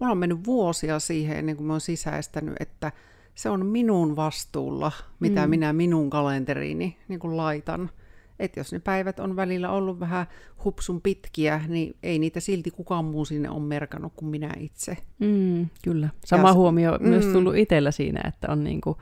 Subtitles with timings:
[0.00, 2.92] mulla on mennyt vuosia siihen ennen kuin mä oon sisäistänyt, että
[3.34, 5.50] se on minun vastuulla, mitä mm.
[5.50, 7.90] minä minun kalenteriini niin kuin laitan.
[8.38, 10.26] Että jos ne päivät on välillä ollut vähän
[10.64, 14.96] hupsun pitkiä, niin ei niitä silti kukaan muu sinne on merkannut kuin minä itse.
[15.18, 16.08] Mm, kyllä.
[16.24, 17.08] Sama ja, huomio mm.
[17.08, 18.98] myös tullut itsellä siinä, että on niinku,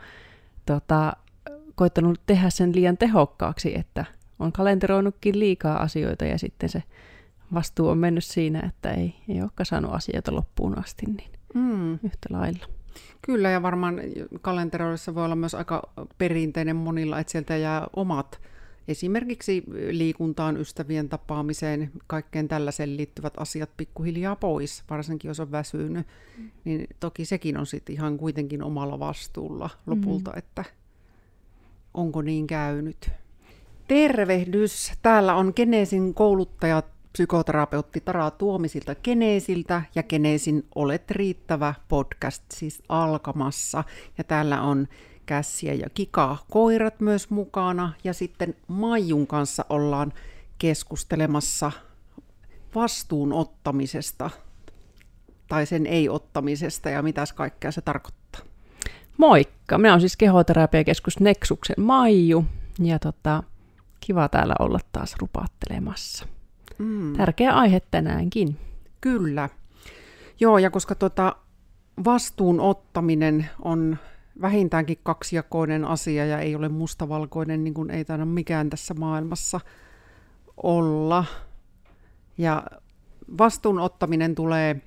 [0.66, 1.12] tota,
[1.74, 4.04] koittanut tehdä sen liian tehokkaaksi, että
[4.38, 6.82] on kalenteroinutkin liikaa asioita ja sitten se
[7.54, 11.92] vastuu on mennyt siinä, että ei, ei olekaan saanut asioita loppuun asti, niin mm.
[11.92, 12.66] yhtä lailla.
[13.22, 14.00] Kyllä, ja varmaan
[14.40, 15.82] kalenteroissa voi olla myös aika
[16.18, 18.40] perinteinen monilla, että sieltä jää omat
[18.88, 26.06] esimerkiksi liikuntaan, ystävien tapaamiseen, kaikkeen tällaiseen liittyvät asiat pikkuhiljaa pois, varsinkin jos on väsynyt,
[26.38, 26.50] mm.
[26.64, 30.38] niin toki sekin on sitten ihan kuitenkin omalla vastuulla lopulta, mm.
[30.38, 30.64] että
[31.94, 33.10] onko niin käynyt.
[33.88, 34.92] Tervehdys!
[35.02, 36.82] Täällä on Geneesin kouluttaja
[37.16, 43.84] psykoterapeutti Tara Tuomisilta Geneesiltä ja Geneesin Olet riittävä podcast siis alkamassa.
[44.18, 44.88] Ja täällä on
[45.26, 50.12] Kässiä ja Kika koirat myös mukana ja sitten Maijun kanssa ollaan
[50.58, 51.72] keskustelemassa
[52.74, 54.30] vastuun ottamisesta
[55.48, 58.40] tai sen ei-ottamisesta ja mitäs kaikkea se tarkoittaa.
[59.16, 59.78] Moikka!
[59.78, 62.44] Minä olen siis kehoterapiakeskus Nexuksen Maiju
[62.78, 63.42] ja tota,
[64.00, 66.35] kiva täällä olla taas rupaattelemassa.
[66.78, 67.12] Mm.
[67.12, 68.56] Tärkeä aihe tänäänkin.
[69.00, 69.48] Kyllä.
[70.40, 71.36] Joo, ja koska tota,
[72.04, 73.96] vastuun ottaminen on
[74.40, 79.60] vähintäänkin kaksijakoinen asia ja ei ole mustavalkoinen, niin kuin ei taida mikään tässä maailmassa
[80.56, 81.24] olla.
[82.38, 82.64] Ja
[83.38, 84.80] vastuun ottaminen tulee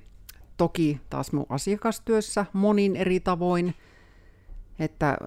[0.56, 3.74] toki taas mun asiakastyössä monin eri tavoin,
[4.80, 5.18] että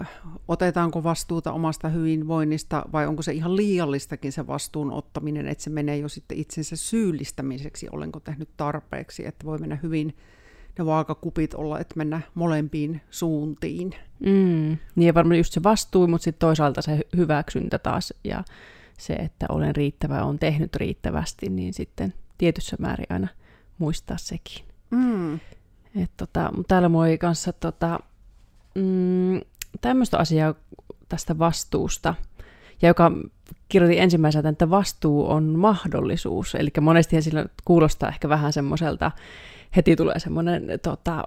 [0.48, 5.98] otetaanko vastuuta omasta hyvinvoinnista vai onko se ihan liiallistakin se vastuun ottaminen, että se menee
[5.98, 10.16] jo sitten itsensä syyllistämiseksi, olenko tehnyt tarpeeksi, että voi mennä hyvin
[10.78, 13.94] ne vaakakupit olla, että mennä molempiin suuntiin.
[14.20, 14.76] Mm.
[14.96, 18.44] Niin ja varmaan just se vastuu, mutta sitten toisaalta se hyväksyntä taas ja
[18.98, 23.28] se, että olen riittävä, on tehnyt riittävästi, niin sitten tietyssä määrin aina
[23.78, 24.66] muistaa sekin.
[24.90, 25.34] Mm.
[26.02, 28.00] Et tota, täällä moi kanssa tota,
[28.74, 29.40] mm,
[29.80, 30.54] tämmöistä asiaa
[31.08, 32.14] tästä vastuusta,
[32.82, 33.12] ja joka
[33.68, 36.54] kirjoitin ensimmäisenä, että vastuu on mahdollisuus.
[36.54, 39.10] Eli monesti sillä kuulostaa ehkä vähän semmoiselta,
[39.76, 41.24] heti tulee semmoinen tota,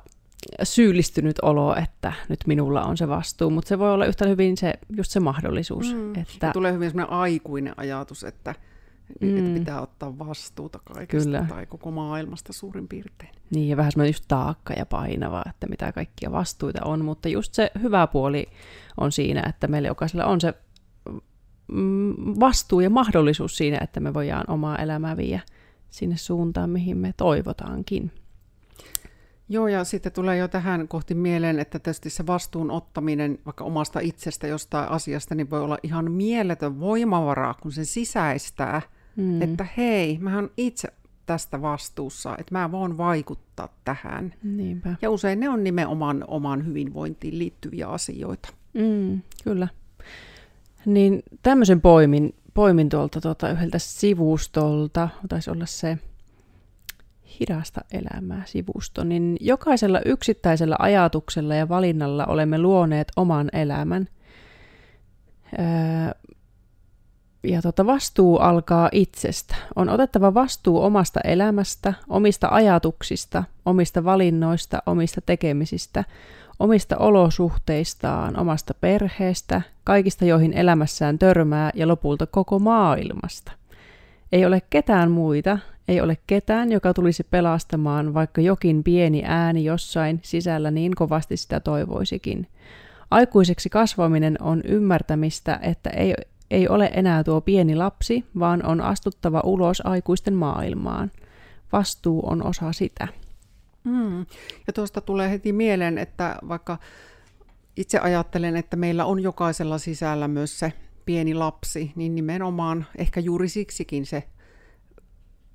[0.63, 4.73] syyllistynyt olo, että nyt minulla on se vastuu, mutta se voi olla yhtä hyvin se,
[4.97, 5.93] just se mahdollisuus.
[5.93, 6.15] Mm.
[6.15, 6.51] Että...
[6.53, 8.55] Tulee hyvin semmoinen aikuinen ajatus, että,
[9.21, 9.37] mm.
[9.37, 11.45] että pitää ottaa vastuuta kaikesta Kyllä.
[11.49, 13.31] tai koko maailmasta suurin piirtein.
[13.51, 17.53] Niin, ja vähän semmoinen just taakka ja painava, että mitä kaikkia vastuita on, mutta just
[17.53, 18.47] se hyvä puoli
[18.97, 20.53] on siinä, että meillä jokaisella on se
[21.67, 25.41] mm, vastuu ja mahdollisuus siinä, että me voidaan omaa elämää viedä
[25.89, 28.11] sinne suuntaan, mihin me toivotaankin.
[29.49, 33.99] Joo, ja sitten tulee jo tähän kohti mieleen, että tietysti se vastuun ottaminen vaikka omasta
[33.99, 38.81] itsestä jostain asiasta, niin voi olla ihan mieletön voimavara, kun se sisäistää,
[39.17, 39.41] mm.
[39.41, 40.87] että hei, mä oon itse
[41.25, 44.33] tästä vastuussa, että mä voin vaikuttaa tähän.
[44.43, 44.95] Niinpä.
[45.01, 48.49] Ja usein ne on nimenomaan omaan hyvinvointiin liittyviä asioita.
[48.73, 49.67] Mm, kyllä.
[50.85, 55.97] Niin tämmöisen poimin, poimin tuolta tuota, yhdeltä sivustolta, taisi olla se
[57.39, 64.07] hidasta elämää sivusto, niin jokaisella yksittäisellä ajatuksella ja valinnalla olemme luoneet oman elämän.
[65.59, 66.29] Öö,
[67.47, 69.55] ja tota, vastuu alkaa itsestä.
[69.75, 76.03] On otettava vastuu omasta elämästä, omista ajatuksista, omista valinnoista, omista tekemisistä,
[76.59, 83.51] omista olosuhteistaan, omasta perheestä, kaikista joihin elämässään törmää ja lopulta koko maailmasta.
[84.31, 90.19] Ei ole ketään muita, ei ole ketään, joka tulisi pelastamaan, vaikka jokin pieni ääni jossain
[90.23, 92.47] sisällä niin kovasti sitä toivoisikin.
[93.11, 96.13] Aikuiseksi kasvaminen on ymmärtämistä, että ei,
[96.51, 101.11] ei ole enää tuo pieni lapsi, vaan on astuttava ulos aikuisten maailmaan.
[101.71, 103.07] Vastuu on osa sitä.
[103.83, 104.19] Mm.
[104.67, 106.77] Ja tuosta tulee heti mieleen, että vaikka
[107.75, 110.73] itse ajattelen, että meillä on jokaisella sisällä myös se
[111.05, 114.23] pieni lapsi, niin nimenomaan ehkä juuri siksikin se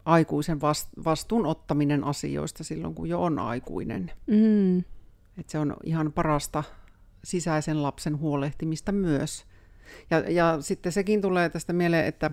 [0.04, 0.60] aikuisen
[1.04, 4.12] vastuun ottaminen asioista silloin, kun jo on aikuinen.
[4.26, 4.78] Mm.
[5.38, 6.64] Et se on ihan parasta
[7.24, 9.44] sisäisen lapsen huolehtimista myös.
[10.10, 12.30] Ja, ja sitten sekin tulee tästä mieleen, että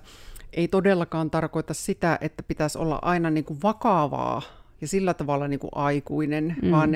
[0.54, 4.42] ei todellakaan tarkoita sitä, että pitäisi olla aina niin kuin vakavaa
[4.82, 6.72] ja sillä tavalla niin kuin aikuinen mm.
[6.72, 6.90] vaan,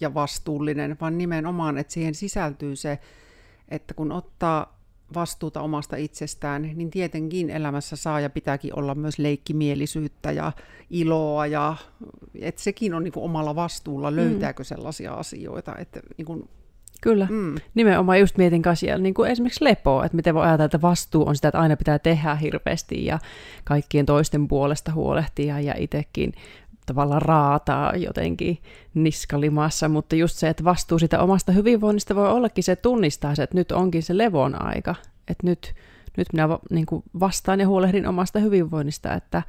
[0.00, 2.98] ja vastuullinen, vaan nimenomaan, että siihen sisältyy se,
[3.68, 4.76] että kun ottaa
[5.14, 10.52] vastuuta omasta itsestään, niin tietenkin elämässä saa ja pitääkin olla myös leikkimielisyyttä ja
[10.90, 11.76] iloa, ja
[12.40, 14.16] että sekin on niin kuin omalla vastuulla, mm.
[14.16, 16.48] löytääkö sellaisia asioita, että niin kuin
[17.06, 17.54] Kyllä, mm.
[17.74, 21.36] nimenomaan just mietin kanssa niin kuin esimerkiksi lepoa, että miten voi ajatella, että vastuu on
[21.36, 23.18] sitä, että aina pitää tehdä hirveästi ja
[23.64, 26.32] kaikkien toisten puolesta huolehtia ja itsekin
[26.86, 28.58] tavallaan raataa jotenkin
[28.94, 33.56] niskalimassa, mutta just se, että vastuu sitä omasta hyvinvoinnista voi ollakin se tunnistaa se, että
[33.56, 34.94] nyt onkin se levon aika,
[35.28, 35.74] että nyt,
[36.16, 39.42] nyt minä niin kuin vastaan ja huolehdin omasta hyvinvoinnista, että,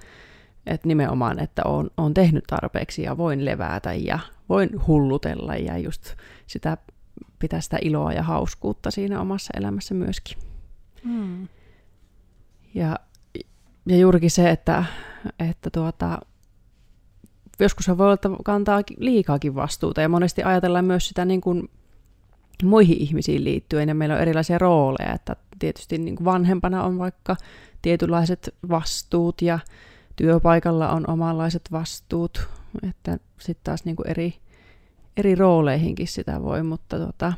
[0.65, 4.19] että nimenomaan, että on, on tehnyt tarpeeksi ja voin levätä ja
[4.49, 6.15] voin hullutella ja just
[6.47, 6.77] sitä
[7.39, 10.37] pitää sitä iloa ja hauskuutta siinä omassa elämässä myöskin.
[11.03, 11.47] Hmm.
[12.73, 12.99] Ja,
[13.85, 14.85] ja juurikin se, että,
[15.39, 16.19] että tuota,
[17.59, 21.69] joskus voi olla, että kantaa liikaakin vastuuta ja monesti ajatellaan myös sitä niin kuin
[22.63, 27.35] muihin ihmisiin liittyen ja meillä on erilaisia rooleja, että tietysti niin kuin vanhempana on vaikka
[27.81, 29.59] tietynlaiset vastuut ja
[30.15, 32.49] työpaikalla on omanlaiset vastuut,
[32.89, 34.35] että sitten taas niin kuin eri,
[35.17, 37.33] eri rooleihinkin sitä voi, mutta tota,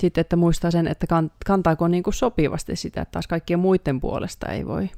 [0.00, 1.06] sitten, että muistaa sen, että
[1.46, 4.90] kantaako niin kuin sopivasti sitä, että taas kaikkien muiden puolesta ei voi,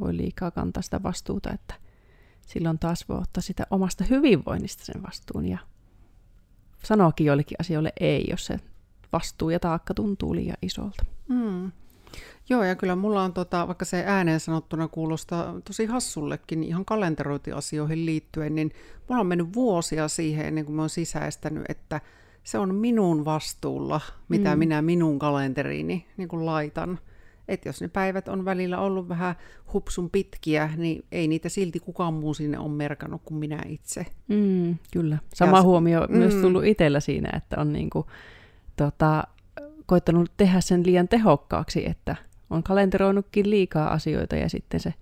[0.00, 1.74] voi liikaa kantaa sitä vastuuta, että
[2.46, 5.58] silloin taas voi ottaa sitä omasta hyvinvoinnista sen vastuun ja
[6.84, 8.60] sanoakin joillekin asioille ei, jos se
[9.12, 11.04] vastuu ja taakka tuntuu liian isolta.
[11.28, 11.72] Mm.
[12.48, 16.84] Joo, ja kyllä mulla on, tota, vaikka se ääneen sanottuna kuulostaa tosi hassullekin, niin ihan
[16.84, 18.72] kalenterointiasioihin liittyen, niin
[19.08, 22.00] mulla on mennyt vuosia siihen ennen kuin mä oon sisäistänyt, että
[22.44, 24.58] se on minun vastuulla, mitä mm.
[24.58, 26.98] minä minun kalenteriini niin kuin laitan
[27.48, 29.34] että jos ne päivät on välillä ollut vähän
[29.72, 34.06] hupsun pitkiä, niin ei niitä silti kukaan muu sinne on merkannut kuin minä itse.
[34.28, 35.18] Mm, kyllä.
[35.34, 36.16] Sama ja, huomio mm.
[36.16, 38.06] myös tullut itsellä siinä, että on niinku,
[38.76, 39.24] tota,
[39.86, 42.16] koittanut tehdä sen liian tehokkaaksi, että
[42.52, 44.94] on kalenteroinutkin liikaa asioita ja sitten se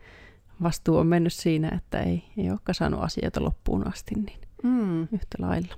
[0.63, 5.03] vastuu on mennyt siinä, että ei, ei olekaan saanut asioita loppuun asti, niin mm.
[5.03, 5.75] yhtä lailla.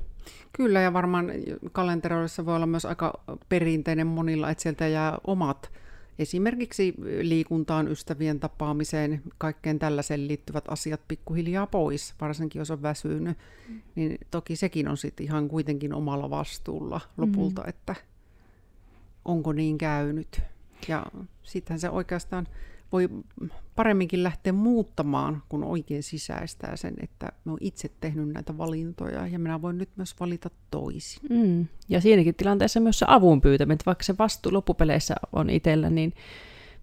[0.53, 1.27] Kyllä, ja varmaan
[1.73, 5.73] kalenteroissa voi olla myös aika perinteinen monilla, että sieltä jää omat
[6.19, 13.39] esimerkiksi liikuntaan, ystävien tapaamiseen, kaikkeen tällaiseen liittyvät asiat pikkuhiljaa pois, varsinkin jos on väsynyt,
[13.69, 13.81] mm.
[13.95, 17.69] niin toki sekin on sitten ihan kuitenkin omalla vastuulla lopulta, mm.
[17.69, 17.95] että
[19.25, 20.41] onko niin käynyt.
[20.89, 21.07] Ja
[21.43, 22.47] sittenhän se oikeastaan
[22.93, 23.09] voi
[23.77, 29.39] paremminkin lähteä muuttamaan, kun oikein sisäistää sen, että mä oon itse tehnyt näitä valintoja ja
[29.39, 31.21] minä voin nyt myös valita toisin.
[31.31, 31.67] Mm.
[31.89, 36.13] Ja siinäkin tilanteessa myös se avun pyytäminen, vaikka se vastuu loppupeleissä on itsellä, niin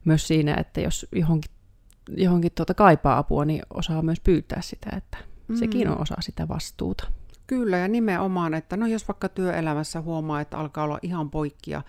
[0.05, 1.51] myös siinä, että jos johonkin,
[2.09, 5.17] johonkin tuota kaipaa apua, niin osaa myös pyytää sitä, että
[5.47, 5.55] mm.
[5.55, 7.07] sekin on osa sitä vastuuta.
[7.47, 11.81] Kyllä, ja nimenomaan, että no jos vaikka työelämässä huomaa, että alkaa olla ihan poikkia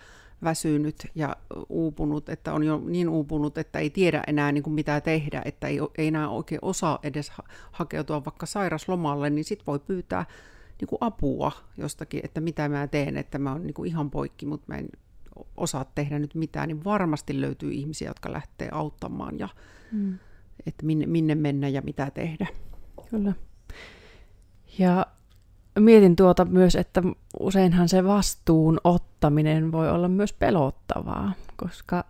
[0.43, 1.35] väsynyt ja
[1.69, 5.67] uupunut, että on jo niin uupunut, että ei tiedä enää niin kuin mitä tehdä, että
[5.67, 7.31] ei, ei enää oikein osaa edes
[7.71, 10.25] hakeutua vaikka sairaslomalle, niin sitten voi pyytää
[10.81, 14.45] niin kuin apua jostakin, että mitä mä teen, että mä oon niin kuin ihan poikki,
[14.45, 14.89] mutta mä en
[15.57, 19.49] osaa tehdä nyt mitään, niin varmasti löytyy ihmisiä, jotka lähtee auttamaan ja
[19.91, 20.17] mm.
[20.65, 22.47] että minne, minne mennä ja mitä tehdä.
[23.09, 23.33] Kyllä.
[24.77, 25.07] Ja
[25.79, 27.03] mietin tuota myös, että
[27.39, 32.05] useinhan se vastuun ottaminen voi olla myös pelottavaa, koska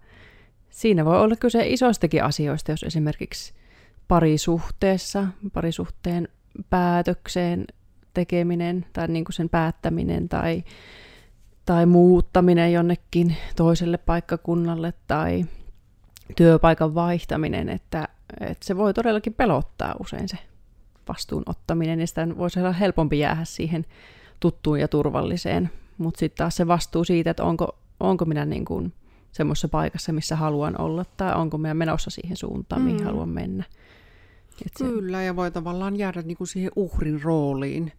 [0.70, 3.54] siinä voi olla kyse isoistakin asioista, jos esimerkiksi
[4.08, 6.28] parisuhteessa, parisuhteen
[6.70, 7.66] päätökseen
[8.14, 10.64] tekeminen tai niin kuin sen päättäminen tai,
[11.66, 15.46] tai muuttaminen jonnekin toiselle paikkakunnalle tai
[16.36, 18.08] työpaikan vaihtaminen, että,
[18.40, 20.38] että se voi todellakin pelottaa usein se
[21.08, 23.86] vastuun ottaminen, niin sitä voisi olla helpompi jäädä siihen
[24.40, 25.70] tuttuun ja turvalliseen.
[25.98, 28.94] Mutta sitten taas se vastuu siitä, että onko, onko minä niin kuin
[29.32, 33.06] semmoisessa paikassa, missä haluan olla, tai onko minä menossa siihen suuntaan, mihin mm.
[33.06, 33.64] haluan mennä.
[34.66, 35.26] Et Kyllä, se...
[35.26, 37.92] ja voi tavallaan jäädä niin kuin siihen uhrin rooliin.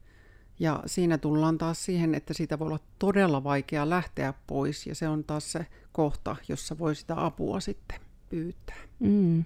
[0.58, 5.08] Ja siinä tullaan taas siihen, että siitä voi olla todella vaikea lähteä pois, ja se
[5.08, 8.76] on taas se kohta, jossa voi sitä apua sitten pyytää.
[9.00, 9.44] Mm.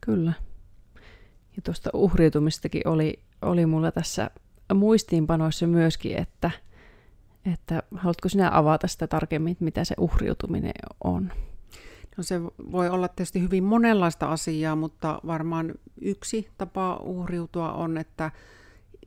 [0.00, 0.32] Kyllä.
[1.58, 4.30] Ja tuosta uhriutumistakin oli, oli mulla tässä
[4.74, 6.50] muistiinpanoissa myöskin, että,
[7.52, 10.72] että haluatko sinä avata sitä tarkemmin, mitä se uhriutuminen
[11.04, 11.32] on?
[12.16, 18.30] No se voi olla tietysti hyvin monenlaista asiaa, mutta varmaan yksi tapa uhriutua on, että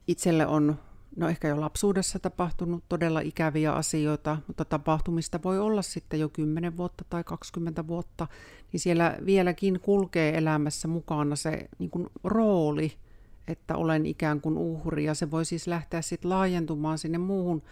[0.08, 0.79] itselle on
[1.15, 6.77] no ehkä jo lapsuudessa tapahtunut todella ikäviä asioita, mutta tapahtumista voi olla sitten jo 10
[6.77, 8.27] vuotta tai 20 vuotta,
[8.72, 12.94] niin siellä vieläkin kulkee elämässä mukana se niin kuin rooli,
[13.48, 17.63] että olen ikään kuin uhri, ja se voi siis lähteä sitten laajentumaan sinne muuhun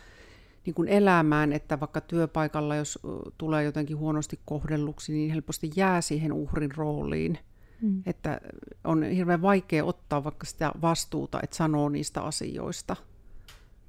[0.66, 3.00] niin kuin elämään, että vaikka työpaikalla, jos
[3.38, 7.40] tulee jotenkin huonosti kohdelluksi, niin helposti jää siihen uhrin rooliin.
[7.82, 8.04] Mm.
[8.06, 8.42] Että
[8.84, 12.96] on hirveän vaikea ottaa vaikka sitä vastuuta, että sanoo niistä asioista.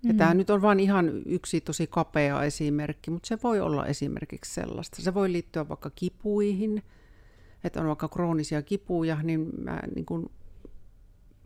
[0.02, 0.09] Mm.
[0.09, 4.54] Ja tämä nyt on vain ihan yksi tosi kapea esimerkki, mutta se voi olla esimerkiksi
[4.54, 5.02] sellaista.
[5.02, 6.83] Se voi liittyä vaikka kipuihin,
[7.64, 10.30] että on vaikka kroonisia kipuja, niin mä niin kuin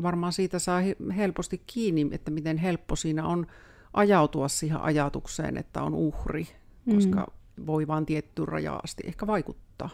[0.02, 0.80] varmaan siitä saa
[1.16, 3.46] helposti kiinni, että miten helppo siinä on
[3.92, 6.46] ajautua siihen ajatukseen, että on uhri,
[6.94, 7.66] koska mm.
[7.66, 9.90] voi vain tiettyyn rajaan asti ehkä vaikuttaa.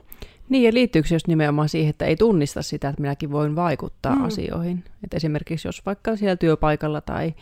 [0.48, 4.14] Niin, ja liittyykö se just nimenomaan siihen, että ei tunnista sitä, että minäkin voin vaikuttaa
[4.14, 4.24] mm.
[4.24, 4.84] asioihin?
[5.04, 7.34] Et esimerkiksi jos vaikka siellä työpaikalla tai,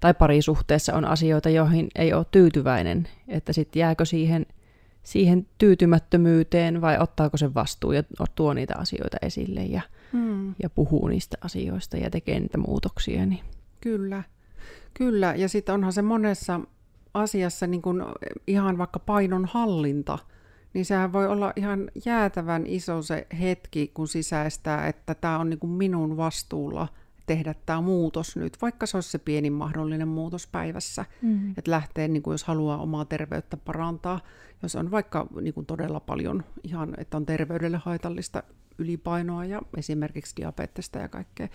[0.00, 4.46] tai parisuhteessa on asioita, joihin ei ole tyytyväinen, että sitten jääkö siihen,
[5.02, 8.02] siihen tyytymättömyyteen vai ottaako se vastuu ja
[8.34, 10.54] tuo niitä asioita esille ja, mm.
[10.62, 13.26] ja puhuu niistä asioista ja tekee niitä muutoksia.
[13.26, 13.44] Niin.
[13.80, 14.22] Kyllä.
[14.94, 16.60] Kyllä, ja sitten onhan se monessa
[17.14, 18.12] asiassa niin kun
[18.46, 20.18] ihan vaikka painon hallinta,
[20.74, 25.58] niin sehän voi olla ihan jäätävän iso se hetki, kun sisäistää, että tämä on niin
[25.58, 26.88] kuin minun vastuulla
[27.30, 31.50] tehdä tämä muutos nyt, vaikka se olisi se pienin mahdollinen muutos päivässä, mm.
[31.50, 34.20] että lähtee, niin kuin jos haluaa omaa terveyttä parantaa,
[34.62, 38.42] jos on vaikka niin kuin todella paljon ihan, että on terveydelle haitallista
[38.78, 41.48] ylipainoa ja esimerkiksi diabetesta ja kaikkea,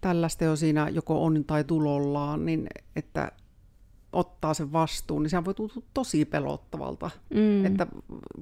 [0.00, 3.32] tällaista jo siinä joko on tai tulollaan, niin että
[4.12, 7.10] ottaa sen vastuun, niin se voi tuntua tosi pelottavalta.
[7.34, 7.66] Mm.
[7.66, 7.86] Että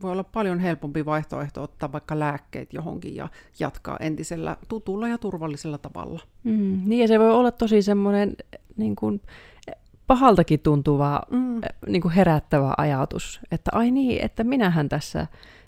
[0.03, 3.29] voi olla paljon helpompi vaihtoehto ottaa vaikka lääkkeet johonkin ja
[3.59, 6.21] jatkaa entisellä tutulla ja turvallisella tavalla.
[6.45, 6.83] Mm.
[6.85, 8.37] Niin ja se voi olla tosi semmoinen
[8.77, 9.21] niin kuin,
[10.07, 11.61] pahaltakin tuntuva, mm.
[11.87, 15.27] niin kuin herättävä ajatus, että ai niin, että minähän tässä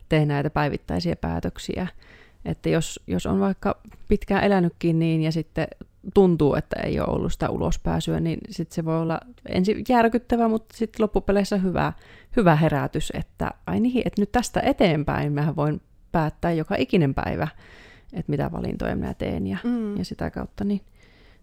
[0.09, 1.87] teen näitä päivittäisiä päätöksiä.
[2.45, 5.67] Että jos, jos on vaikka pitkään elänytkin niin ja sitten
[6.15, 10.77] tuntuu, että ei ole ollut sitä ulospääsyä, niin sitten se voi olla ensin järkyttävä, mutta
[10.77, 11.93] sitten loppupeleissä hyvä,
[12.37, 15.81] hyvä herätys, että ai niin, että nyt tästä eteenpäin mä voin
[16.13, 17.49] päättää joka ikinen päivä,
[18.13, 19.97] että mitä valintoja minä teen ja, mm.
[19.97, 20.81] ja sitä kautta niin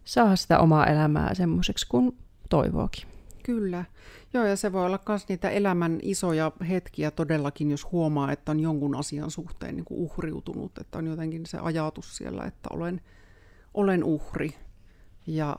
[0.04, 2.18] saa sitä omaa elämää semmoiseksi kuin
[2.50, 3.08] toivookin.
[3.44, 3.86] Kyllä.
[4.34, 8.60] Joo, ja se voi olla myös niitä elämän isoja hetkiä todellakin, jos huomaa, että on
[8.60, 13.02] jonkun asian suhteen niin kuin uhriutunut, että on jotenkin se ajatus siellä, että olen,
[13.74, 14.56] olen uhri.
[15.28, 15.56] Ja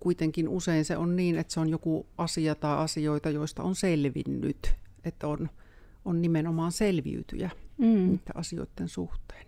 [0.00, 4.74] kuitenkin usein se on niin, että se on joku asia tai asioita, joista on selvinnyt,
[5.04, 5.50] että on,
[6.04, 7.86] on nimenomaan selviytyjä mm.
[7.86, 9.46] niiden asioiden suhteen.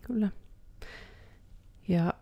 [0.00, 0.28] Kyllä.
[1.88, 2.14] Ja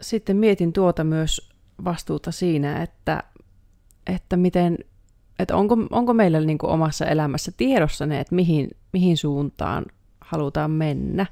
[0.00, 1.50] sitten mietin tuota myös
[1.84, 3.22] vastuuta siinä, että,
[4.06, 4.78] että miten,
[5.38, 9.86] että onko, onko meillä niin omassa elämässä tiedossa ne, että mihin, mihin suuntaan
[10.20, 11.26] halutaan mennä.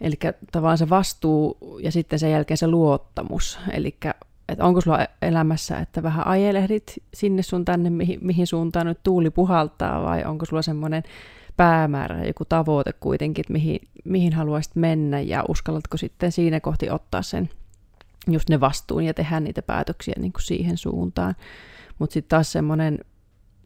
[0.00, 0.14] Eli
[0.52, 3.58] tavallaan se vastuu ja sitten sen jälkeen se luottamus.
[3.72, 3.96] Eli
[4.48, 9.30] että onko sulla elämässä, että vähän ajelehdit sinne sun tänne, mihin, mihin suuntaan nyt tuuli
[9.30, 11.02] puhaltaa, vai onko sulla semmoinen
[11.56, 17.22] päämäärä, joku tavoite kuitenkin, että mihin, mihin haluaisit mennä, ja uskallatko sitten siinä kohti ottaa
[17.22, 17.50] sen
[18.28, 21.34] just ne vastuun ja tehdä niitä päätöksiä niin kuin siihen suuntaan.
[21.98, 22.98] Mutta sitten taas semmoinen,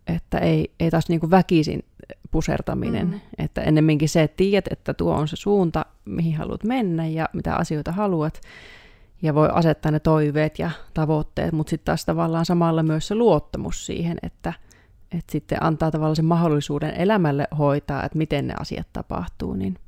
[0.06, 1.84] että ei, ei taas niin kuin väkisin
[2.30, 3.20] pusertaminen, mm.
[3.38, 7.54] että ennemminkin se, että tiedät, että tuo on se suunta, mihin haluat mennä ja mitä
[7.54, 8.40] asioita haluat,
[9.22, 13.86] ja voi asettaa ne toiveet ja tavoitteet, mutta sitten taas tavallaan samalla myös se luottamus
[13.86, 14.52] siihen, että,
[15.10, 19.78] että sitten antaa tavallaan sen mahdollisuuden elämälle hoitaa, että miten ne asiat tapahtuu, niin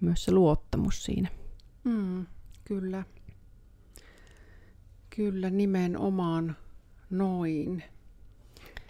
[0.00, 1.28] myös se luottamus siinä.
[1.84, 2.26] Mm,
[2.64, 3.02] kyllä.
[5.16, 6.56] Kyllä, nimenomaan
[7.10, 7.82] noin.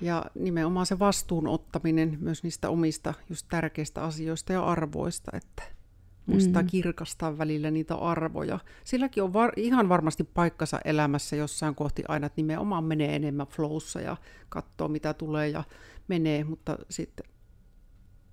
[0.00, 5.62] Ja nimenomaan se vastuun ottaminen myös niistä omista just tärkeistä asioista ja arvoista, että
[6.26, 6.68] muistaa mm.
[6.68, 8.58] kirkastaa välillä niitä arvoja.
[8.84, 14.00] Silläkin on var- ihan varmasti paikkansa elämässä jossain kohti aina, että nimenomaan menee enemmän flowssa
[14.00, 14.16] ja
[14.48, 15.64] katsoo mitä tulee ja
[16.08, 17.26] menee, mutta sitten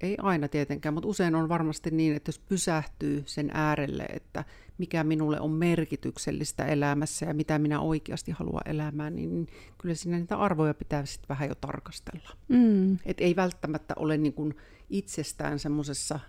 [0.03, 4.43] ei aina tietenkään, mutta usein on varmasti niin, että jos pysähtyy sen äärelle, että
[4.77, 10.37] mikä minulle on merkityksellistä elämässä ja mitä minä oikeasti haluan elämään, niin kyllä siinä niitä
[10.37, 12.29] arvoja pitää sitten vähän jo tarkastella.
[12.47, 12.97] Mm.
[13.05, 14.55] Et ei välttämättä ole niin kuin
[14.89, 16.19] itsestään semmoisessa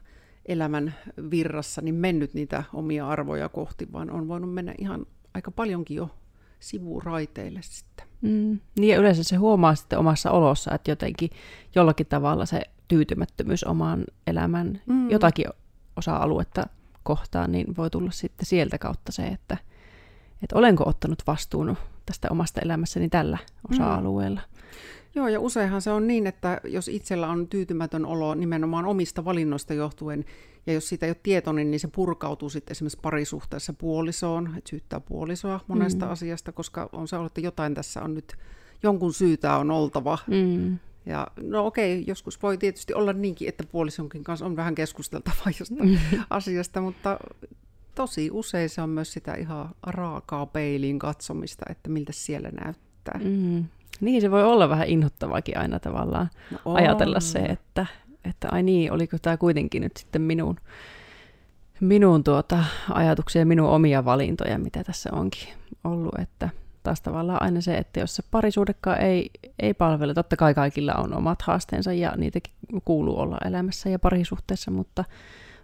[0.46, 0.94] elämän
[1.30, 6.10] virrassa niin mennyt niitä omia arvoja kohti, vaan on voinut mennä ihan aika paljonkin jo
[6.60, 8.06] sivuraiteille sitten.
[8.22, 8.60] Mm.
[8.78, 11.30] Niin ja yleensä se huomaa sitten omassa olossa, että jotenkin
[11.74, 15.10] jollakin tavalla se tyytymättömyys omaan elämän mm.
[15.10, 15.46] jotakin
[15.96, 16.66] osa-aluetta
[17.02, 19.56] kohtaan, niin voi tulla sitten sieltä kautta se, että,
[20.42, 21.76] että olenko ottanut vastuun
[22.06, 23.38] tästä omasta elämässäni tällä
[23.70, 24.40] osa-alueella.
[24.40, 24.54] Mm.
[25.14, 29.74] Joo, ja useinhan se on niin, että jos itsellä on tyytymätön olo nimenomaan omista valinnoista
[29.74, 30.24] johtuen,
[30.66, 35.00] ja jos siitä ei ole tietoinen, niin se purkautuu sitten esimerkiksi parisuhteessa puolisoon, että syyttää
[35.00, 36.12] puolisoa monesta mm.
[36.12, 38.36] asiasta, koska on se ollut, että jotain tässä on nyt
[38.82, 40.18] jonkun syytä on oltava.
[40.26, 40.78] Mm.
[41.06, 46.00] Ja no okei, joskus voi tietysti olla niinkin, että puolisonkin kanssa on vähän keskusteltava jostain
[46.30, 47.18] asiasta, mutta
[47.94, 53.20] tosi usein se on myös sitä ihan raakaa peiliin katsomista, että miltä siellä näyttää.
[53.24, 53.64] Mm.
[54.00, 57.86] Niin, se voi olla vähän inhottavakin aina tavallaan no ajatella se, että,
[58.24, 60.56] että ai niin, oliko tämä kuitenkin nyt sitten minun,
[61.80, 65.48] minun tuota, ajatuksia ja minun omia valintoja, mitä tässä onkin
[65.84, 66.48] ollut, että
[66.84, 71.14] taas tavallaan aina se, että jos se parisuudekaan ei, ei palvele, totta kai kaikilla on
[71.14, 75.04] omat haasteensa ja niitäkin kuuluu olla elämässä ja parisuhteessa, mutta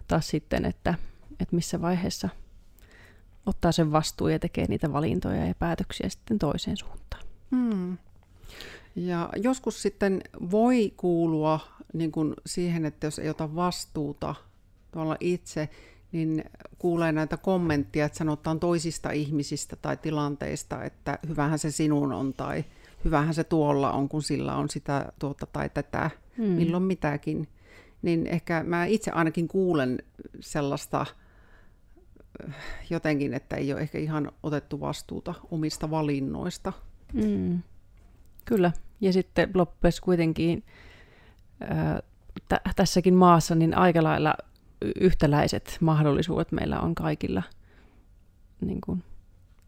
[0.07, 0.93] taas sitten, että,
[1.39, 2.29] että missä vaiheessa
[3.45, 7.23] ottaa sen vastuun ja tekee niitä valintoja ja päätöksiä sitten toiseen suuntaan.
[7.51, 7.97] Hmm.
[8.95, 11.59] Ja joskus sitten voi kuulua
[11.93, 14.35] niin kuin siihen, että jos ei ota vastuuta
[14.91, 15.69] tuolla itse,
[16.11, 16.43] niin
[16.79, 22.65] kuulee näitä kommentteja, että sanotaan toisista ihmisistä tai tilanteista, että hyvähän se sinun on tai
[23.05, 26.45] hyvähän se tuolla on, kun sillä on sitä tuota tai tätä, hmm.
[26.45, 27.47] milloin mitäkin.
[28.01, 29.99] Niin ehkä mä itse ainakin kuulen
[30.39, 31.05] sellaista
[32.47, 32.55] äh,
[32.89, 36.73] jotenkin, että ei ole ehkä ihan otettu vastuuta omista valinnoista.
[37.13, 37.61] Hmm.
[38.45, 40.63] Kyllä, ja sitten loppujen kuitenkin
[41.61, 41.97] äh,
[42.49, 44.33] t- tässäkin maassa niin aika lailla
[44.99, 47.43] yhtäläiset mahdollisuudet meillä on kaikilla
[48.61, 49.03] niin kuin,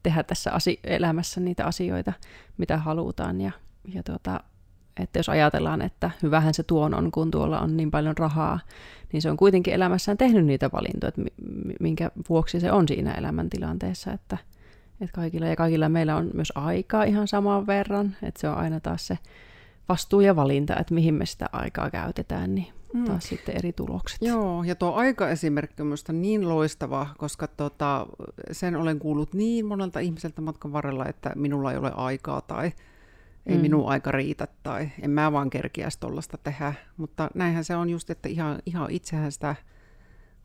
[0.03, 2.13] tehdä tässä asi- elämässä niitä asioita,
[2.57, 3.41] mitä halutaan.
[3.41, 3.51] Ja,
[3.93, 4.39] ja tuota,
[4.99, 8.59] että jos ajatellaan, että hyvähän se tuon on, kun tuolla on niin paljon rahaa,
[9.13, 11.21] niin se on kuitenkin elämässään tehnyt niitä valintoja, että
[11.79, 14.37] minkä vuoksi se on siinä elämäntilanteessa, että,
[15.01, 18.79] että kaikilla ja kaikilla meillä on myös aikaa ihan saman verran, että se on aina
[18.79, 19.17] taas se
[19.89, 23.05] vastuu ja valinta, että mihin me sitä aikaa käytetään, niin mm.
[23.05, 24.21] taas sitten eri tulokset.
[24.21, 28.07] Joo, ja tuo aikaesimerkki on minusta niin loistava, koska tota,
[28.51, 32.71] sen olen kuullut niin monelta ihmiseltä matkan varrella, että minulla ei ole aikaa tai
[33.45, 33.61] ei mm.
[33.61, 36.73] minun aika riitä tai en mä vaan kerkiäisi tuollaista tehdä.
[36.97, 39.55] Mutta näinhän se on just, että ihan, ihan itsehän sitä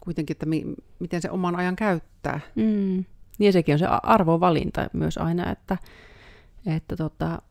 [0.01, 0.65] kuitenkin, että mi,
[0.99, 2.41] miten se oman ajan käyttää.
[2.55, 3.05] Mm.
[3.39, 5.79] Niin sekin on se arvovalinta myös aina, että,
[6.67, 7.43] että, tota,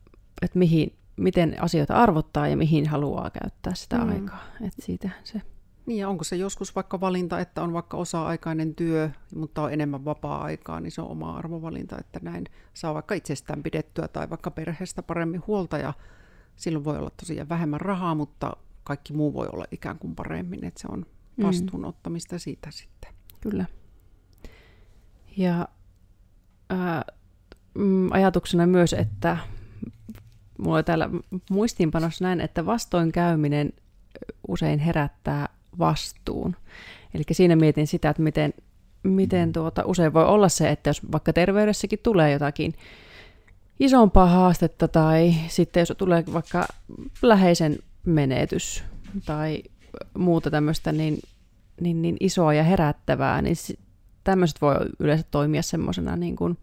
[0.41, 4.09] että mihin, miten asioita arvottaa ja mihin haluaa käyttää sitä mm.
[4.09, 4.43] aikaa.
[4.61, 5.41] Että siitä se...
[5.85, 10.05] Niin ja onko se joskus vaikka valinta, että on vaikka osa-aikainen työ, mutta on enemmän
[10.05, 15.03] vapaa-aikaa, niin se on oma arvovalinta, että näin saa vaikka itsestään pidettyä tai vaikka perheestä
[15.03, 15.93] paremmin huolta ja
[16.55, 20.81] silloin voi olla tosiaan vähemmän rahaa, mutta kaikki muu voi olla ikään kuin paremmin, että
[20.81, 21.05] se on
[21.37, 21.43] mm.
[21.45, 23.13] vastuunottamista siitä sitten.
[23.41, 23.65] Kyllä.
[25.37, 25.67] Ja
[26.69, 27.05] ää,
[27.73, 29.37] mm, ajatuksena myös, että
[30.57, 31.09] mulla täällä
[31.49, 33.73] muistiinpanossa näin, että vastoinkäyminen
[34.47, 36.55] usein herättää vastuun.
[37.13, 38.53] Eli siinä mietin sitä, että miten,
[39.03, 42.73] miten tuota, usein voi olla se, että jos vaikka terveydessäkin tulee jotakin
[43.79, 46.67] isompaa haastetta tai sitten jos tulee vaikka
[47.21, 48.83] läheisen menetys
[49.25, 49.63] tai
[50.17, 51.19] muuta tämmöistä niin,
[51.81, 53.55] niin, niin isoa ja herättävää, niin
[54.23, 56.57] tämmöiset voi yleensä toimia semmoisena niin kuin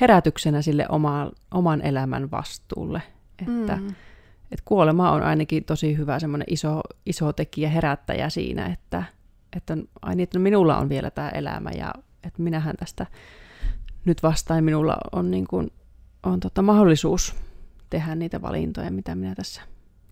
[0.00, 3.02] herätyksenä sille oma, oman elämän vastuulle.
[3.38, 3.94] Että, mm.
[4.52, 9.04] et kuolema on ainakin tosi hyvä semmoinen iso, iso tekijä, herättäjä siinä, että,
[9.56, 13.06] että ai niin, että minulla on vielä tämä elämä ja että minähän tästä
[14.04, 15.70] nyt vastaan minulla on, niin kuin,
[16.22, 17.34] on tota mahdollisuus
[17.90, 19.62] tehdä niitä valintoja, mitä minä tässä,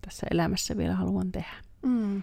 [0.05, 1.55] tässä elämässä vielä haluan tehdä.
[1.81, 2.21] Mm.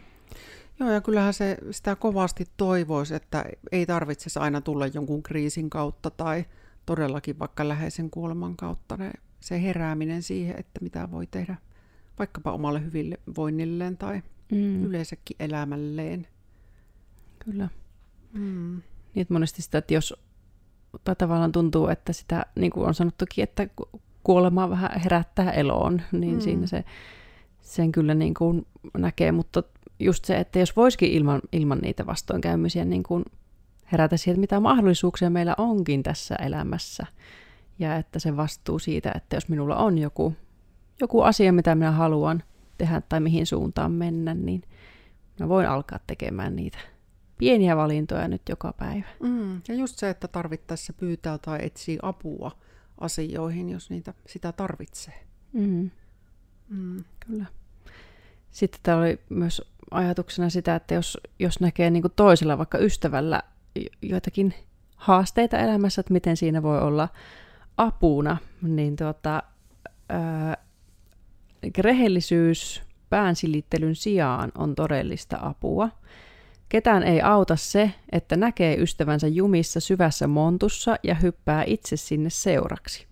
[0.80, 6.10] Joo, ja kyllähän se sitä kovasti toivoisi, että ei tarvitsisi aina tulla jonkun kriisin kautta
[6.10, 6.44] tai
[6.90, 11.57] todellakin vaikka läheisen kuoleman kautta ne, se herääminen siihen, että mitä voi tehdä
[12.18, 14.22] vaikkapa omalle hyvinvoinnilleen tai
[14.53, 14.85] mm.
[14.85, 16.26] yleensäkin elämälleen.
[17.38, 17.68] Kyllä.
[18.33, 18.83] Mm.
[19.14, 20.14] Niin, että monesti sitä, että jos
[21.05, 23.68] tai tavallaan tuntuu, että sitä, niin kuin on sanottukin, että
[24.22, 26.40] kuolema vähän herättää eloon, niin mm.
[26.40, 26.85] siinä se,
[27.61, 28.66] sen kyllä niin kuin
[28.98, 29.62] näkee, mutta
[29.98, 33.24] just se, että jos voisikin ilman, ilman niitä vastoinkäymisiä niin kuin
[33.92, 37.07] herätä siihen, mitä mahdollisuuksia meillä onkin tässä elämässä.
[37.79, 40.37] Ja että se vastuu siitä, että jos minulla on joku,
[41.00, 42.42] joku asia, mitä minä haluan
[42.79, 44.62] tehdä tai mihin suuntaan mennä, niin
[45.40, 46.79] mä voin alkaa tekemään niitä
[47.38, 49.07] pieniä valintoja nyt joka päivä.
[49.20, 52.50] Mm, ja just se, että tarvittaessa pyytää tai etsii apua
[52.98, 55.24] asioihin, jos niitä sitä tarvitsee.
[55.53, 55.90] Mm.
[56.68, 57.05] Mm.
[57.26, 57.46] Kyllä.
[58.50, 63.42] Sitten täällä oli myös ajatuksena sitä, että jos, jos näkee niin kuin toisella, vaikka ystävällä,
[64.02, 64.54] joitakin
[64.96, 67.09] haasteita elämässä, että miten siinä voi olla
[67.76, 69.42] apuna, niin tuota,
[70.09, 70.56] ää,
[71.78, 75.88] rehellisyys päänsilittelyn sijaan on todellista apua.
[76.68, 83.06] Ketään ei auta se, että näkee ystävänsä jumissa syvässä montussa ja hyppää itse sinne seuraksi.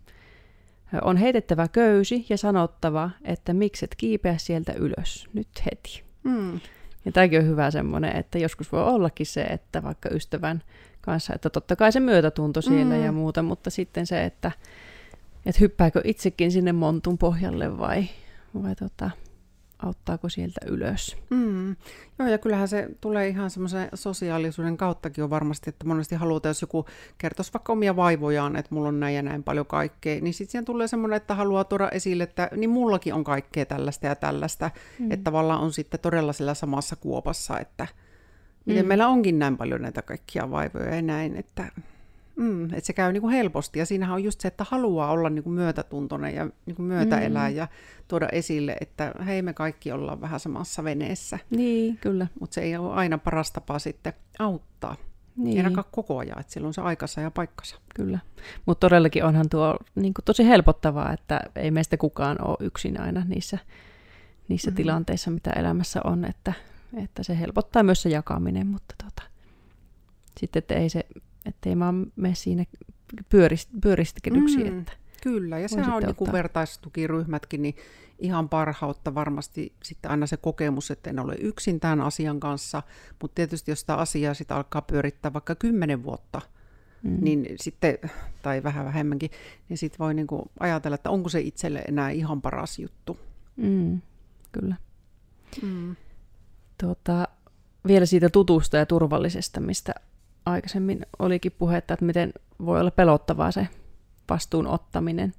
[1.03, 6.05] On heitettävä köysi ja sanottava, että mikset kiipeä sieltä ylös nyt heti.
[6.25, 6.61] Mm.
[7.09, 10.63] Ja tämäkin on hyvä semmoinen, että joskus voi ollakin se, että vaikka ystävän
[11.01, 13.05] kanssa, että totta kai se myötätunto siellä mm.
[13.05, 14.53] ja muuta, mutta sitten se, että,
[15.47, 18.05] että hyppääkö itsekin sinne montun pohjalle vai,
[18.63, 19.11] vai tota,
[19.79, 21.17] auttaako sieltä ylös.
[21.31, 21.77] Mm.
[22.19, 26.63] Joo, ja kyllähän se tulee ihan semmoisen sosiaalisuuden kauttakin on varmasti, että monesti halutaan, jos
[26.63, 26.87] joku
[27.19, 30.65] kertoisi vaikka omia vaivojaan, että mulla on näin ja näin paljon kaikkea, niin sitten siihen
[30.65, 35.13] tulee semmoinen, että haluaa tuoda esille, että niin mullakin on kaikkea tällaista ja tällaista, mm.
[35.13, 37.87] että tavallaan on sitten todella sillä samassa kuopassa, että
[38.65, 38.89] miten mm.
[38.89, 41.73] meillä onkin näin paljon näitä kaikkia vaivoja ja näin, että
[42.39, 45.31] Mm, että se käy niin kuin helposti ja siinähän on just se, että haluaa olla
[45.31, 47.57] niin kuin myötätuntoinen ja niin kuin myötäelää mm.
[47.57, 47.69] ja
[48.09, 51.39] tuoda esille, että hei me kaikki ollaan vähän samassa veneessä.
[51.51, 52.27] Niin, kyllä.
[52.41, 54.97] Mutta se ei ole aina paras tapa sitten auttaa.
[55.37, 55.59] Niin.
[55.59, 57.77] Ei ainakaan koko ajan, että silloin se aikansa ja paikkansa.
[57.95, 58.19] Kyllä.
[58.67, 63.25] Mutta todellakin onhan tuo niin kuin tosi helpottavaa, että ei meistä kukaan ole yksin aina
[63.29, 63.59] niissä,
[64.49, 64.77] niissä mm-hmm.
[64.77, 66.53] tilanteissa, mitä elämässä on, että,
[67.05, 69.23] että se helpottaa myös se jakaminen, mutta tota,
[70.41, 71.07] sitten että ei se
[71.49, 72.65] ettei vaan mene siinä
[73.29, 73.71] pyörist.
[74.67, 77.75] Mm, että kyllä, ja sehän on niin vertaistukiryhmätkin, niin
[78.19, 82.83] ihan parhautta varmasti sitten aina se kokemus, että en ole yksin tämän asian kanssa,
[83.23, 86.41] mutta tietysti jos sitä asiaa sitten alkaa pyörittää vaikka kymmenen vuotta,
[87.03, 87.19] mm.
[87.21, 87.99] niin sitten,
[88.43, 89.31] tai vähän vähemmänkin,
[89.69, 93.19] niin sitten voi niinku ajatella, että onko se itselle enää ihan paras juttu.
[93.57, 94.01] Mm,
[94.53, 94.77] kyllä.
[95.63, 95.97] Mm.
[96.81, 97.29] Tuota,
[97.87, 99.95] vielä siitä tutusta ja turvallisesta, mistä
[100.49, 102.33] aikaisemmin olikin puhetta, että miten
[102.65, 103.69] voi olla pelottavaa se
[104.31, 105.33] vastuun ottaminen,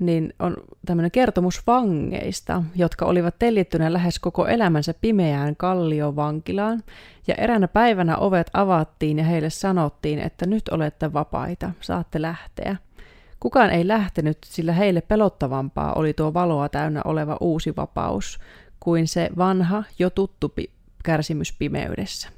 [0.00, 6.82] niin on tämmöinen kertomus vangeista, jotka olivat tellittynä lähes koko elämänsä pimeään kalliovankilaan,
[7.26, 12.76] ja eräänä päivänä ovet avattiin ja heille sanottiin, että nyt olette vapaita, saatte lähteä.
[13.40, 18.38] Kukaan ei lähtenyt, sillä heille pelottavampaa oli tuo valoa täynnä oleva uusi vapaus
[18.80, 20.54] kuin se vanha, jo tuttu
[21.04, 22.35] kärsimys pimeydessä.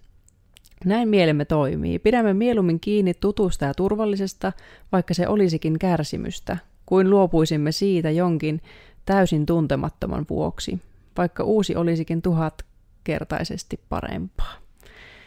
[0.84, 1.98] Näin mielemme toimii.
[1.98, 4.52] Pidämme mieluummin kiinni tutusta ja turvallisesta,
[4.92, 8.62] vaikka se olisikin kärsimystä, kuin luopuisimme siitä jonkin
[9.04, 10.80] täysin tuntemattoman vuoksi,
[11.16, 14.54] vaikka uusi olisikin tuhatkertaisesti parempaa.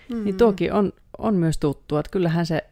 [0.09, 0.23] Mm.
[0.23, 2.63] Niin tuokin on, on myös tuttua, että kyllähän se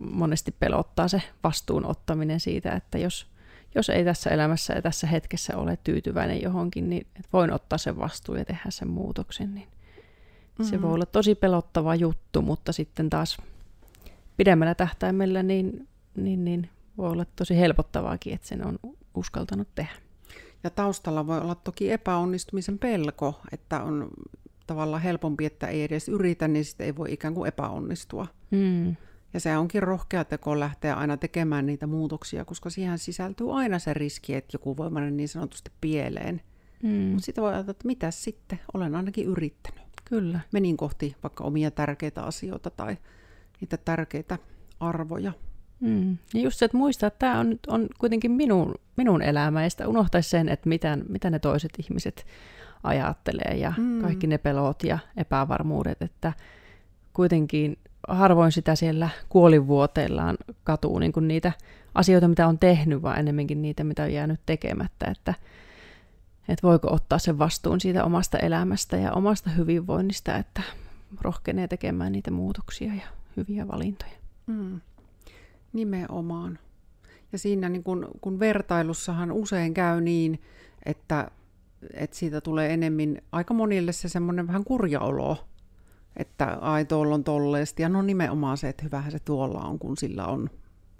[0.00, 3.26] monesti pelottaa se vastuun ottaminen siitä, että jos,
[3.74, 8.38] jos ei tässä elämässä ja tässä hetkessä ole tyytyväinen johonkin, niin voin ottaa sen vastuun
[8.38, 9.68] ja tehdä sen muutoksen, niin
[10.58, 10.70] Mm-hmm.
[10.70, 13.38] Se voi olla tosi pelottava juttu, mutta sitten taas
[14.36, 18.78] pidemmällä tähtäimellä niin, niin, niin voi olla tosi helpottavaakin, että sen on
[19.14, 19.92] uskaltanut tehdä.
[20.64, 24.10] Ja taustalla voi olla toki epäonnistumisen pelko, että on
[24.66, 28.26] tavallaan helpompi, että ei edes yritä, niin sitten ei voi ikään kuin epäonnistua.
[28.50, 28.96] Mm.
[29.34, 33.94] Ja se onkin rohkea teko lähteä aina tekemään niitä muutoksia, koska siihen sisältyy aina se
[33.94, 36.40] riski, että joku voi mennä niin sanotusti pieleen.
[36.82, 36.90] Mm.
[36.90, 39.85] Mutta sitten voi ajatella, että mitä sitten, olen ainakin yrittänyt.
[40.08, 40.40] Kyllä.
[40.52, 42.96] Menin kohti vaikka omia tärkeitä asioita tai
[43.60, 44.38] niitä tärkeitä
[44.80, 45.32] arvoja.
[45.80, 46.18] Mm.
[46.34, 49.88] Ja just se, että muistaa, että tämä on, on kuitenkin minun, minun elämä, ja sitä
[49.88, 52.26] unohtaisi sen, että mitä, mitä ne toiset ihmiset
[52.82, 54.02] ajattelee, ja mm.
[54.02, 56.32] kaikki ne pelot ja epävarmuudet, että
[57.12, 61.52] kuitenkin harvoin sitä siellä kuolivuoteillaan katuu niin kuin niitä
[61.94, 65.34] asioita, mitä on tehnyt, vaan enemmänkin niitä, mitä on jäänyt tekemättä, että
[66.48, 70.62] että voiko ottaa sen vastuun siitä omasta elämästä ja omasta hyvinvoinnista, että
[71.20, 73.06] rohkenee tekemään niitä muutoksia ja
[73.36, 74.12] hyviä valintoja.
[74.46, 74.80] Mm.
[75.72, 76.58] Nimenomaan.
[77.32, 80.42] Ja siinä niin kun, kun vertailussahan usein käy niin,
[80.86, 81.30] että,
[81.94, 85.44] että siitä tulee enemmän aika monille se semmoinen vähän kurja olo,
[86.16, 87.82] että ai tuolla on tolleesti.
[87.82, 90.50] Ja no nimenomaan se, että hyvähän se tuolla on, kun sillä on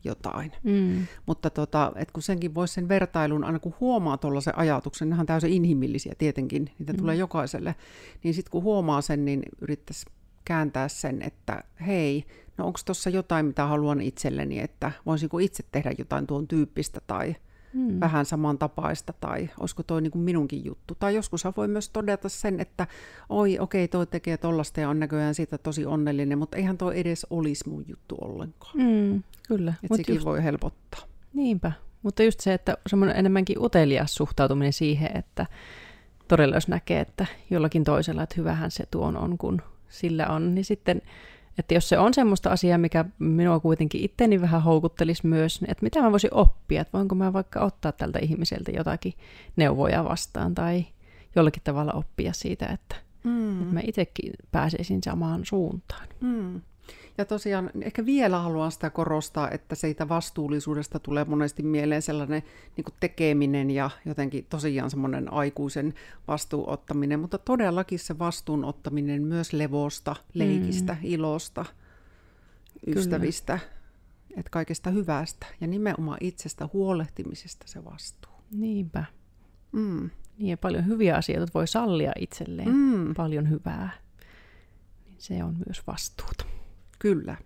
[0.06, 0.52] jotain.
[0.62, 1.06] Mm.
[1.26, 5.26] Mutta tota, et kun senkin voisi sen vertailun, aina kun huomaa tuollaisen ajatuksen, nehän on
[5.26, 6.96] täysin inhimillisiä tietenkin, niitä mm.
[6.96, 7.74] tulee jokaiselle,
[8.22, 10.06] niin sitten kun huomaa sen, niin yrittäisi
[10.44, 12.24] kääntää sen, että hei,
[12.58, 17.36] no onko tuossa jotain, mitä haluan itselleni, että voisinko itse tehdä jotain tuon tyyppistä tai
[17.76, 18.00] hmm.
[18.00, 20.94] vähän samantapaista, tai olisiko toi niin kuin minunkin juttu.
[20.94, 22.86] Tai joskus voi myös todeta sen, että
[23.28, 27.00] oi, okei, okay, toi tekee tollasta ja on näköjään siitä tosi onnellinen, mutta eihän toi
[27.00, 28.72] edes olisi mun juttu ollenkaan.
[28.72, 29.74] Hmm, kyllä.
[29.82, 30.24] Että sekin just...
[30.24, 31.00] voi helpottaa.
[31.34, 31.72] Niinpä.
[32.02, 35.46] Mutta just se, että semmoinen enemmänkin utelias suhtautuminen siihen, että
[36.28, 40.64] todella jos näkee, että jollakin toisella, että hyvähän se tuon on, kun sillä on, niin
[40.64, 41.02] sitten
[41.58, 45.82] että jos se on semmoista asiaa, mikä minua kuitenkin itteni vähän houkuttelisi myös, niin että
[45.82, 49.12] mitä mä voisin oppia, että voinko mä vaikka ottaa tältä ihmiseltä jotakin
[49.56, 50.86] neuvoja vastaan tai
[51.36, 53.62] jollakin tavalla oppia siitä, että, mm.
[53.62, 56.08] että mä itsekin pääsisin samaan suuntaan.
[56.20, 56.60] Mm.
[57.18, 62.42] Ja tosiaan ehkä vielä haluan sitä korostaa, että siitä vastuullisuudesta tulee monesti mieleen sellainen
[62.76, 65.94] niin tekeminen ja jotenkin tosiaan semmoinen aikuisen
[66.28, 70.98] vastuunottaminen, mutta todellakin se vastuunottaminen myös levosta, leikistä, mm.
[71.02, 71.64] ilosta,
[72.86, 73.58] ystävistä,
[74.36, 78.32] että kaikesta hyvästä ja nimenomaan itsestä huolehtimisesta se vastuu.
[78.50, 79.04] Niinpä.
[79.72, 80.10] Mm.
[80.38, 83.14] Niin ja paljon hyviä asioita voi sallia itselleen, mm.
[83.14, 83.90] paljon hyvää.
[85.04, 86.55] Niin se on myös vastuuta.
[86.98, 87.36] Kyllä.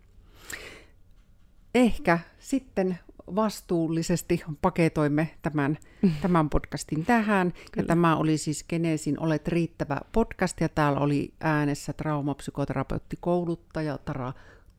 [1.75, 2.99] Ehkä sitten
[3.35, 5.79] vastuullisesti paketoimme tämän,
[6.23, 7.53] tämän podcastin tähän.
[7.53, 7.67] Kyllä.
[7.77, 14.33] Ja tämä oli siis Genesin Olet riittävä podcast, ja täällä oli äänessä traumapsykoterapeutti kouluttaja Tara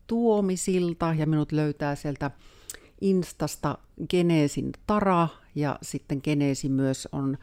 [0.07, 2.31] Tuomisilta, ja minut löytää sieltä
[3.01, 3.77] Instasta
[4.09, 7.37] Genesin Tara, ja sitten Genesi myös on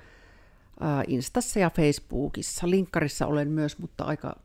[1.07, 2.71] Instassa ja Facebookissa.
[2.71, 4.37] Linkkarissa olen myös, mutta aika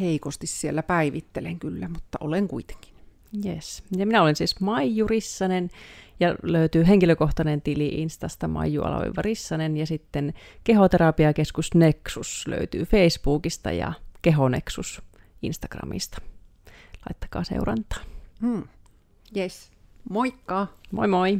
[0.00, 2.94] heikosti siellä päivittelen kyllä, mutta olen kuitenkin.
[3.46, 3.82] Yes.
[3.96, 5.70] Ja minä olen siis Maiju Rissanen
[6.20, 8.82] ja löytyy henkilökohtainen tili Instasta Maiju
[9.18, 15.02] Rissanen ja sitten kehoterapiakeskus Nexus löytyy Facebookista ja Kehonexus
[15.42, 16.18] Instagramista.
[17.08, 18.00] Laittakaa seurantaa.
[18.40, 18.62] Hmm.
[19.36, 19.70] Yes.
[20.10, 20.66] Moikka!
[20.90, 21.38] Moi moi!